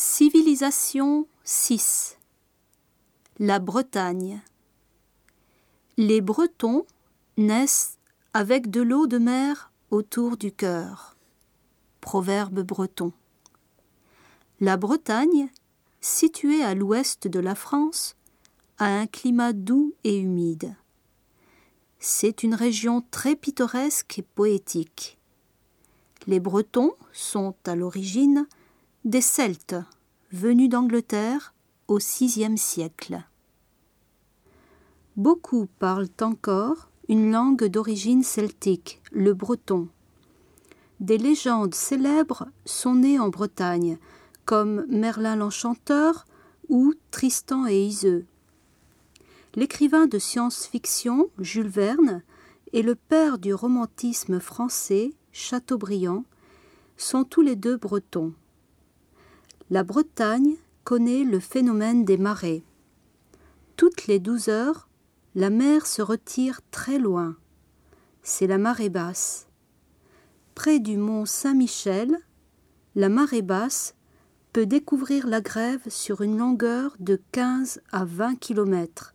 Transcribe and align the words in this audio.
Civilisation 0.00 1.26
6 1.42 2.18
La 3.40 3.58
Bretagne 3.58 4.40
Les 5.96 6.20
Bretons 6.20 6.86
naissent 7.36 7.98
avec 8.32 8.70
de 8.70 8.80
l'eau 8.80 9.08
de 9.08 9.18
mer 9.18 9.72
autour 9.90 10.36
du 10.36 10.52
cœur. 10.52 11.16
Proverbe 12.00 12.60
breton. 12.60 13.12
La 14.60 14.76
Bretagne, 14.76 15.48
située 16.00 16.62
à 16.62 16.76
l'ouest 16.76 17.26
de 17.26 17.40
la 17.40 17.56
France, 17.56 18.14
a 18.78 18.86
un 18.86 19.08
climat 19.08 19.52
doux 19.52 19.94
et 20.04 20.16
humide. 20.16 20.76
C'est 21.98 22.44
une 22.44 22.54
région 22.54 23.02
très 23.10 23.34
pittoresque 23.34 24.20
et 24.20 24.22
poétique. 24.22 25.18
Les 26.28 26.38
Bretons 26.38 26.92
sont 27.12 27.56
à 27.66 27.74
l'origine 27.74 28.46
des 29.04 29.20
Celtes, 29.20 29.76
venus 30.32 30.68
d'Angleterre 30.68 31.54
au 31.86 31.98
VIe 31.98 32.58
siècle. 32.58 33.22
Beaucoup 35.16 35.66
parlent 35.78 36.08
encore 36.20 36.90
une 37.08 37.30
langue 37.30 37.64
d'origine 37.64 38.24
celtique, 38.24 39.00
le 39.12 39.34
breton. 39.34 39.88
Des 40.98 41.16
légendes 41.16 41.74
célèbres 41.74 42.48
sont 42.64 42.96
nées 42.96 43.20
en 43.20 43.28
Bretagne, 43.28 43.98
comme 44.44 44.84
Merlin 44.88 45.36
l'Enchanteur 45.36 46.26
ou 46.68 46.92
Tristan 47.12 47.68
et 47.68 47.86
Iseux. 47.86 48.26
L'écrivain 49.54 50.06
de 50.06 50.18
science-fiction, 50.18 51.30
Jules 51.38 51.68
Verne, 51.68 52.22
et 52.72 52.82
le 52.82 52.96
père 52.96 53.38
du 53.38 53.54
romantisme 53.54 54.40
français, 54.40 55.12
Chateaubriand, 55.30 56.24
sont 56.96 57.22
tous 57.22 57.42
les 57.42 57.56
deux 57.56 57.76
bretons 57.76 58.34
la 59.70 59.82
Bretagne 59.82 60.56
connaît 60.84 61.24
le 61.24 61.40
phénomène 61.40 62.04
des 62.04 62.16
marées. 62.16 62.64
Toutes 63.76 64.06
les 64.06 64.18
douze 64.18 64.48
heures, 64.48 64.88
la 65.34 65.50
mer 65.50 65.86
se 65.86 66.00
retire 66.00 66.60
très 66.70 66.98
loin. 66.98 67.36
C'est 68.22 68.46
la 68.46 68.56
marée 68.56 68.88
basse. 68.88 69.46
Près 70.54 70.78
du 70.78 70.96
mont 70.96 71.26
Saint-Michel, 71.26 72.16
la 72.94 73.10
marée 73.10 73.42
basse 73.42 73.94
peut 74.54 74.66
découvrir 74.66 75.26
la 75.26 75.42
grève 75.42 75.82
sur 75.88 76.22
une 76.22 76.38
longueur 76.38 76.96
de 76.98 77.20
15 77.32 77.82
à 77.92 78.06
20 78.06 78.36
kilomètres. 78.36 79.14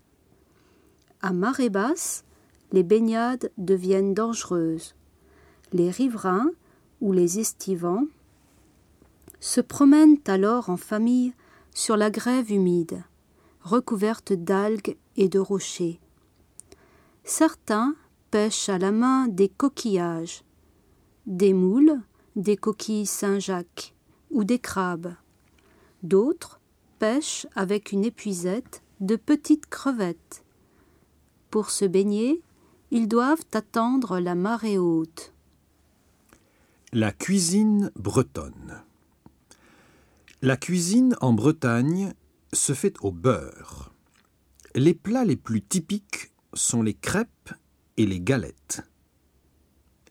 À 1.21 1.33
marée 1.33 1.69
basse, 1.69 2.23
les 2.71 2.83
baignades 2.83 3.51
deviennent 3.57 4.13
dangereuses. 4.13 4.95
Les 5.73 5.89
riverains 5.89 6.51
ou 7.01 7.11
les 7.11 7.39
estivants 7.39 8.05
se 9.43 9.59
promènent 9.59 10.21
alors 10.27 10.69
en 10.69 10.77
famille 10.77 11.33
sur 11.75 11.97
la 11.97 12.09
grève 12.09 12.49
humide, 12.49 13.03
recouverte 13.59 14.31
d'algues 14.31 14.95
et 15.17 15.27
de 15.27 15.37
rochers. 15.37 15.99
Certains 17.25 17.93
pêchent 18.31 18.69
à 18.69 18.77
la 18.77 18.93
main 18.93 19.27
des 19.27 19.49
coquillages, 19.49 20.45
des 21.25 21.51
moules, 21.51 21.99
des 22.37 22.55
coquilles 22.55 23.05
Saint-Jacques 23.05 23.93
ou 24.31 24.45
des 24.45 24.59
crabes. 24.59 25.13
D'autres 26.03 26.61
pêchent 26.97 27.45
avec 27.53 27.91
une 27.91 28.05
épuisette 28.05 28.81
de 29.01 29.17
petites 29.17 29.65
crevettes. 29.65 30.45
Pour 31.49 31.69
se 31.69 31.83
baigner, 31.83 32.41
ils 32.91 33.09
doivent 33.09 33.43
attendre 33.51 34.21
la 34.21 34.35
marée 34.35 34.77
haute. 34.77 35.33
La 36.93 37.11
cuisine 37.11 37.91
bretonne. 37.97 38.83
La 40.43 40.57
cuisine 40.57 41.15
en 41.21 41.31
Bretagne 41.31 42.13
se 42.51 42.73
fait 42.73 42.95
au 42.99 43.13
beurre. 43.13 43.93
Les 44.75 44.93
plats 44.93 45.23
les 45.23 45.37
plus 45.37 45.61
typiques 45.61 46.33
sont 46.53 46.81
les 46.81 46.95
crêpes 46.95 47.53
et 47.95 48.05
les 48.05 48.19
galettes. 48.19 48.81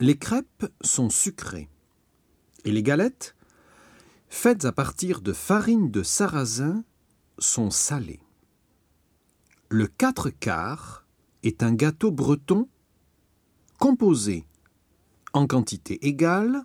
Les 0.00 0.16
crêpes 0.16 0.72
sont 0.80 1.10
sucrées 1.10 1.68
et 2.64 2.72
les 2.72 2.82
galettes, 2.82 3.36
faites 4.30 4.64
à 4.64 4.72
partir 4.72 5.20
de 5.20 5.34
farine 5.34 5.90
de 5.90 6.02
sarrasin, 6.02 6.82
sont 7.36 7.70
salées. 7.70 8.22
Le 9.68 9.86
quatre 9.86 10.30
quarts 10.30 11.06
est 11.42 11.62
un 11.62 11.74
gâteau 11.74 12.10
breton 12.10 12.70
composé 13.78 14.46
en 15.34 15.46
quantité 15.46 16.06
égale 16.06 16.62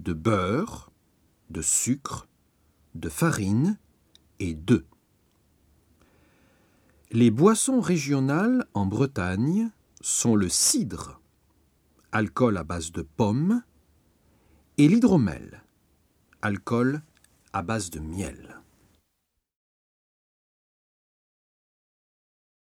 de 0.00 0.12
beurre, 0.12 0.90
de 1.50 1.62
sucre, 1.62 2.26
de 2.98 3.08
farine 3.08 3.78
et 4.38 4.54
d'œufs. 4.54 4.86
Les 7.10 7.30
boissons 7.30 7.80
régionales 7.80 8.66
en 8.74 8.86
Bretagne 8.86 9.70
sont 10.00 10.34
le 10.34 10.48
cidre, 10.48 11.20
alcool 12.12 12.56
à 12.56 12.64
base 12.64 12.92
de 12.92 13.02
pommes, 13.02 13.62
et 14.78 14.88
l'hydromel, 14.88 15.62
alcool 16.42 17.02
à 17.52 17.62
base 17.62 17.90
de 17.90 18.00
miel. 18.00 18.60